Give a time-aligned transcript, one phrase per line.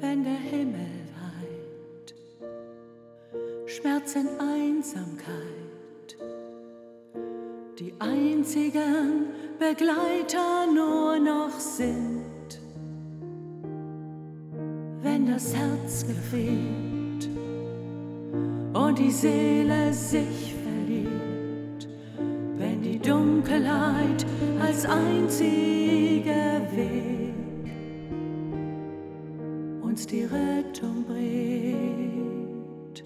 [0.00, 0.86] wenn der Himmel
[1.20, 2.14] weint,
[3.66, 6.16] Schmerzen, Einsamkeit,
[7.78, 9.26] die einzigen
[9.58, 12.60] Begleiter nur noch sind,
[15.02, 17.28] wenn das Herz gefehlt
[18.72, 21.88] und die Seele sich verliert,
[22.56, 24.24] wenn die Dunkelheit
[24.60, 27.09] als einziger Weg
[29.90, 33.02] uns die Rettung bringt,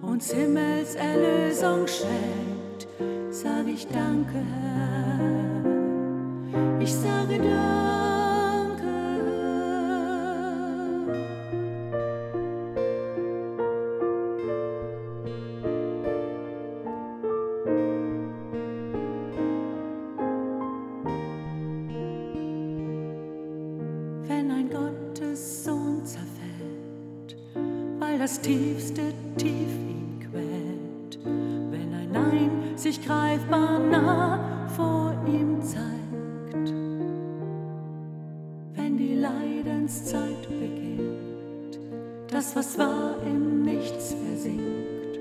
[0.00, 2.88] uns Himmels Erlösung schenkt,
[3.28, 5.66] sag ich danke, Herr.
[6.80, 7.48] Ich sage danke.
[24.26, 25.77] Wenn ein Gottessohn zerfällt,
[28.18, 36.72] das tiefste Tief ihn quält, wenn ein Nein sich greifbar nah vor ihm zeigt,
[38.74, 41.78] wenn die Leidenszeit beginnt,
[42.28, 45.20] das, was war, im Nichts versinkt.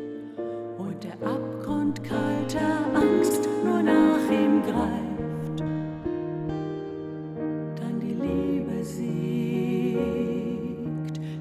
[0.80, 5.60] Und der Abgrund kalter Angst nur nach ihm greift,
[7.80, 9.12] dann die Liebe siegt,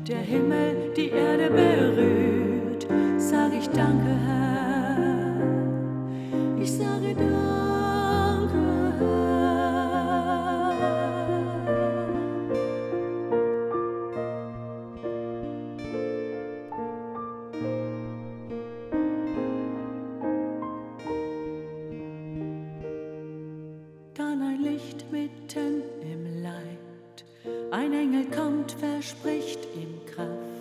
[0.06, 0.65] der Himmel
[0.96, 2.86] die Erde berührt,
[3.18, 5.36] sag ich danke, Herr.
[6.58, 8.54] Ich sage danke,
[8.98, 9.26] Herr.
[24.14, 27.24] dann ein Licht mitten im Leid.
[27.70, 30.55] Ein Engel kommt, verspricht ihm Kraft.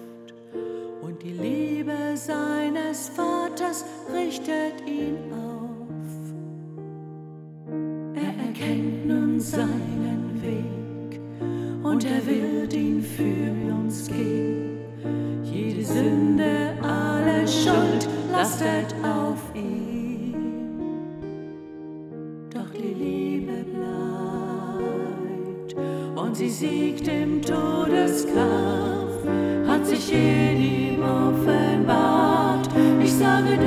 [9.40, 11.20] Seinen Weg
[11.84, 14.80] und er wird ihn für uns gehen.
[15.44, 19.76] Jede Sünde, alle Schuld lastet auf ihm
[22.56, 25.76] doch die Liebe bleibt
[26.18, 29.24] und sie siegt im Todeskampf,
[29.68, 32.70] hat sich in ihm offenbart.
[33.04, 33.58] Ich sage